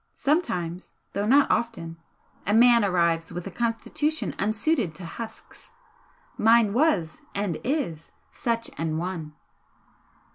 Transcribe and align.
Sometimes 0.15 0.93
though 1.13 1.27
not 1.27 1.51
often 1.51 1.95
a 2.47 2.55
man 2.55 2.83
arrives 2.83 3.31
with 3.31 3.45
a 3.45 3.51
constitution 3.51 4.33
unsuited 4.39 4.95
to 4.95 5.05
husks. 5.05 5.69
Mine 6.39 6.73
was 6.73 7.21
and 7.35 7.57
is 7.63 8.09
such 8.31 8.71
an 8.79 8.97
one." 8.97 9.33